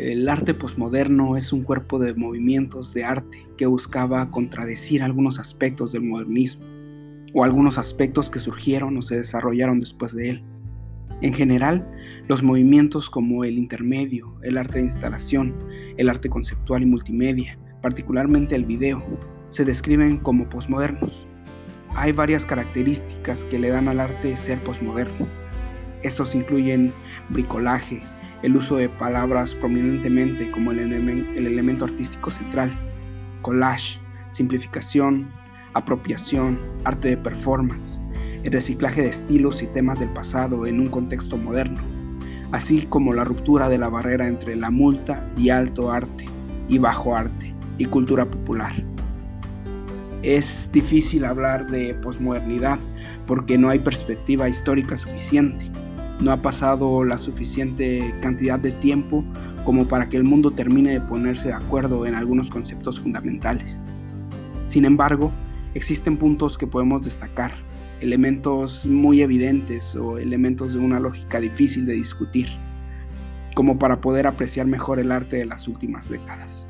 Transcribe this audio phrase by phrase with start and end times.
[0.00, 5.92] El arte posmoderno es un cuerpo de movimientos de arte que buscaba contradecir algunos aspectos
[5.92, 6.64] del modernismo
[7.34, 10.44] o algunos aspectos que surgieron o se desarrollaron después de él.
[11.20, 11.86] En general,
[12.28, 15.54] los movimientos como el intermedio, el arte de instalación,
[15.98, 19.04] el arte conceptual y multimedia, particularmente el video,
[19.50, 21.26] se describen como posmodernos.
[21.94, 25.26] Hay varias características que le dan al arte ser posmoderno.
[26.02, 26.90] Estos incluyen
[27.28, 28.00] bricolaje,
[28.42, 32.70] el uso de palabras prominentemente como el, el elemento artístico central,
[33.42, 33.98] collage,
[34.30, 35.28] simplificación,
[35.74, 38.00] apropiación, arte de performance,
[38.42, 41.80] el reciclaje de estilos y temas del pasado en un contexto moderno,
[42.52, 46.26] así como la ruptura de la barrera entre la multa y alto arte
[46.68, 48.72] y bajo arte y cultura popular.
[50.22, 52.78] Es difícil hablar de posmodernidad
[53.26, 55.70] porque no hay perspectiva histórica suficiente.
[56.20, 59.24] No ha pasado la suficiente cantidad de tiempo
[59.64, 63.82] como para que el mundo termine de ponerse de acuerdo en algunos conceptos fundamentales.
[64.68, 65.32] Sin embargo,
[65.74, 67.52] existen puntos que podemos destacar
[68.00, 72.48] elementos muy evidentes o elementos de una lógica difícil de discutir,
[73.54, 76.66] como para poder apreciar mejor el arte de las últimas décadas.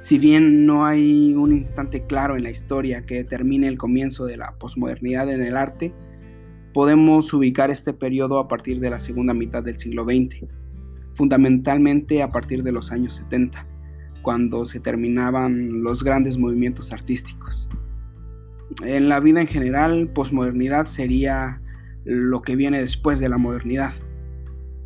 [0.00, 4.38] Si bien no hay un instante claro en la historia que determine el comienzo de
[4.38, 5.92] la posmodernidad en el arte,
[6.72, 10.46] podemos ubicar este periodo a partir de la segunda mitad del siglo XX,
[11.12, 13.66] fundamentalmente a partir de los años 70,
[14.22, 17.68] cuando se terminaban los grandes movimientos artísticos.
[18.84, 21.60] En la vida en general, posmodernidad sería
[22.04, 23.92] lo que viene después de la modernidad.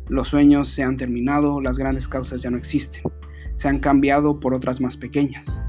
[0.09, 3.03] Los sueños se han terminado, las grandes causas ya no existen,
[3.55, 5.61] se han cambiado por otras más pequeñas.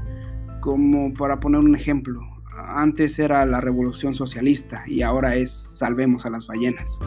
[0.61, 2.21] Como para poner un ejemplo,
[2.67, 6.99] antes era la revolución socialista y ahora es salvemos a las ballenas.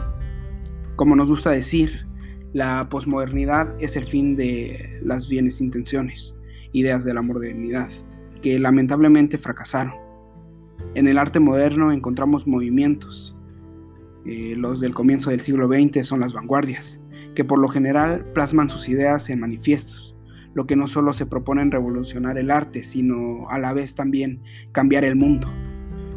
[0.97, 2.05] Como nos gusta decir,
[2.53, 6.35] la posmodernidad es el fin de las bienes intenciones,
[6.73, 7.89] ideas de la modernidad,
[8.43, 9.95] que lamentablemente fracasaron.
[10.95, 13.37] En el arte moderno encontramos movimientos.
[14.27, 17.01] Eh, los del comienzo del siglo XX son las vanguardias,
[17.35, 20.17] que por lo general plasman sus ideas en manifiestos,
[20.55, 24.41] lo que no solo se proponen revolucionar el arte, sino a la vez también
[24.73, 25.49] cambiar el mundo.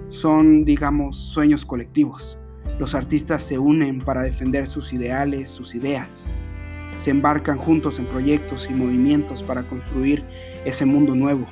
[0.09, 2.37] Son, digamos, sueños colectivos.
[2.79, 6.27] Los artistas se unen para defender sus ideales, sus ideas.
[6.97, 10.23] Se embarcan juntos en proyectos y movimientos para construir
[10.65, 11.47] ese mundo nuevo,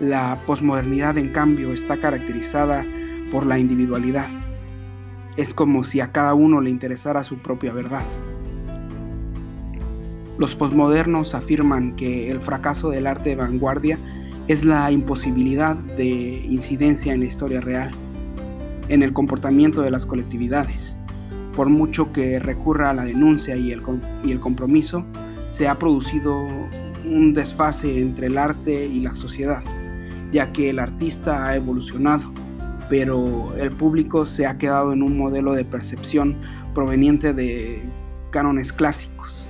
[0.00, 2.84] la posmodernidad, en cambio, está caracterizada
[3.30, 4.26] por la individualidad.
[5.36, 8.02] Es como si a cada uno le interesara su propia verdad.
[10.38, 13.98] Los posmodernos afirman que el fracaso del arte de vanguardia
[14.48, 17.90] es la imposibilidad de incidencia en la historia real,
[18.88, 20.96] en el comportamiento de las colectividades.
[21.54, 23.82] Por mucho que recurra a la denuncia y el,
[24.24, 25.04] y el compromiso,
[25.50, 26.36] se ha producido
[27.04, 29.62] un desfase entre el arte y la sociedad
[30.34, 32.24] ya que el artista ha evolucionado,
[32.90, 36.36] pero el público se ha quedado en un modelo de percepción
[36.74, 37.80] proveniente de
[38.30, 39.43] cánones clásicos.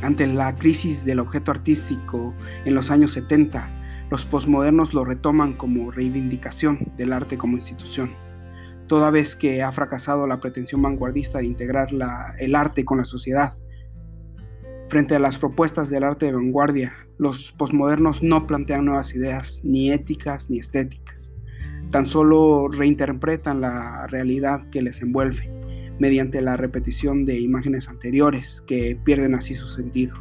[0.00, 2.32] Ante la crisis del objeto artístico
[2.64, 3.68] en los años 70,
[4.10, 8.12] los posmodernos lo retoman como reivindicación del arte como institución,
[8.86, 11.88] toda vez que ha fracasado la pretensión vanguardista de integrar
[12.38, 13.54] el arte con la sociedad.
[14.88, 19.90] Frente a las propuestas del arte de vanguardia, los posmodernos no plantean nuevas ideas, ni
[19.90, 21.32] éticas ni estéticas.
[21.90, 25.57] Tan solo reinterpretan la realidad que les envuelve
[25.98, 30.14] mediante la repetición de imágenes anteriores que pierden así su sentido.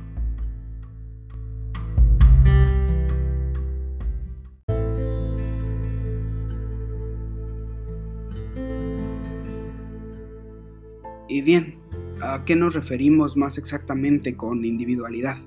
[11.30, 11.76] Y bien,
[12.22, 15.38] ¿a qué nos referimos más exactamente con individualidad?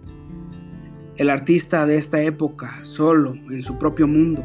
[1.16, 4.44] El artista de esta época, solo, en su propio mundo,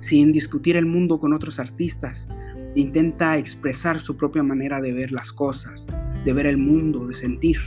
[0.00, 2.28] sin discutir el mundo con otros artistas,
[2.74, 5.86] intenta expresar su propia manera de ver las cosas,
[6.24, 7.58] de ver el mundo, de sentir,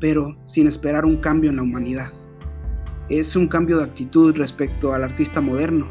[0.00, 2.12] pero sin esperar un cambio en la humanidad.
[3.08, 5.88] Es un cambio de actitud respecto al artista moderno,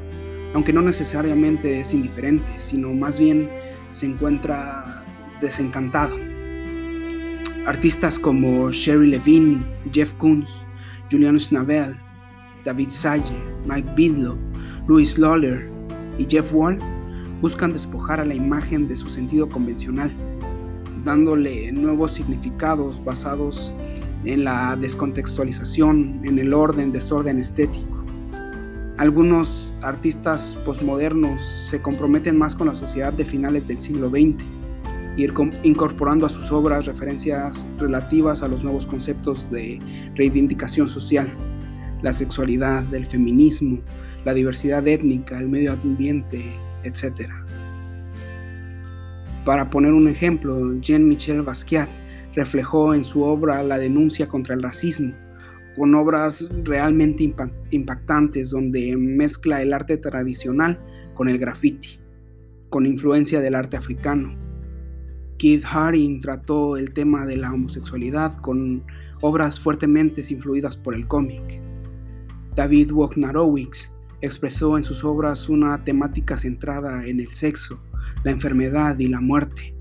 [0.53, 3.49] aunque no necesariamente es indiferente, sino más bien
[3.93, 5.03] se encuentra
[5.41, 6.15] desencantado.
[7.65, 10.49] Artistas como Sherry Levine, Jeff Koons,
[11.11, 11.97] Julian Snavel,
[12.63, 13.23] David Salle,
[13.65, 14.37] Mike Bidlow,
[14.87, 15.69] Louis Lawler
[16.17, 16.77] y Jeff Wall
[17.41, 20.11] buscan despojar a la imagen de su sentido convencional,
[21.03, 23.71] dándole nuevos significados basados
[24.25, 28.03] en la descontextualización, en el orden, desorden estético.
[28.97, 31.39] Algunos artistas posmodernos
[31.69, 34.43] se comprometen más con la sociedad de finales del siglo XX,
[35.63, 39.79] incorporando a sus obras referencias relativas a los nuevos conceptos de
[40.15, 41.27] reivindicación social,
[42.01, 43.79] la sexualidad, el feminismo,
[44.25, 46.43] la diversidad étnica, el medio ambiente,
[46.87, 47.29] etc.
[49.45, 51.89] Para poner un ejemplo, Jean-Michel Basquiat
[52.35, 55.13] reflejó en su obra la denuncia contra el racismo,
[55.77, 57.33] con obras realmente
[57.71, 60.79] impactantes donde mezcla el arte tradicional
[61.13, 61.99] con el graffiti,
[62.69, 64.35] con influencia del arte africano.
[65.37, 68.83] Keith Haring trató el tema de la homosexualidad con
[69.21, 71.61] obras fuertemente influidas por el cómic.
[72.55, 73.89] David Wojnarowicz
[74.21, 77.79] expresó en sus obras una temática centrada en el sexo,
[78.23, 79.75] la enfermedad y la muerte,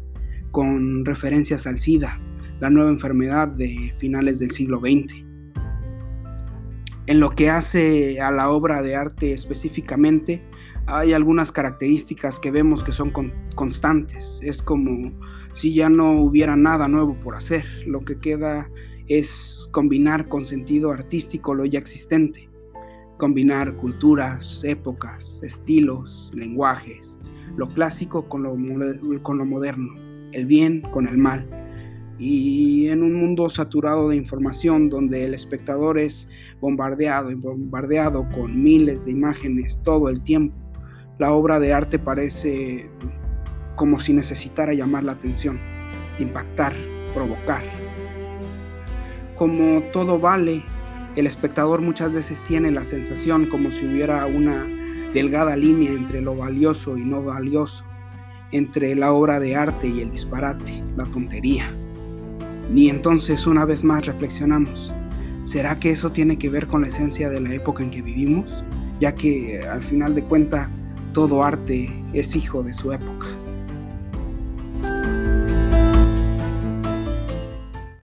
[0.50, 2.18] con referencias al SIDA,
[2.60, 5.24] la nueva enfermedad de finales del siglo XX.
[7.06, 10.42] En lo que hace a la obra de arte específicamente,
[10.86, 13.12] hay algunas características que vemos que son
[13.54, 14.40] constantes.
[14.42, 15.12] Es como
[15.52, 17.64] si ya no hubiera nada nuevo por hacer.
[17.86, 18.70] Lo que queda
[19.08, 22.48] es combinar con sentido artístico lo ya existente.
[23.18, 27.18] Combinar culturas, épocas, estilos, lenguajes,
[27.56, 28.56] lo clásico con lo,
[29.22, 29.94] con lo moderno,
[30.32, 31.46] el bien con el mal
[32.18, 36.28] y en un mundo saturado de información donde el espectador es
[36.60, 40.56] bombardeado y bombardeado con miles de imágenes todo el tiempo,
[41.19, 42.88] la obra de arte parece
[43.74, 45.58] como si necesitara llamar la atención,
[46.19, 46.72] impactar,
[47.14, 47.62] provocar.
[49.36, 50.62] Como todo vale,
[51.16, 54.66] el espectador muchas veces tiene la sensación como si hubiera una
[55.14, 57.84] delgada línea entre lo valioso y no valioso,
[58.52, 61.74] entre la obra de arte y el disparate, la tontería.
[62.70, 64.92] Ni entonces una vez más reflexionamos,
[65.44, 68.52] ¿será que eso tiene que ver con la esencia de la época en que vivimos?
[69.00, 70.69] Ya que al final de cuentas
[71.14, 73.26] todo arte es hijo de su época.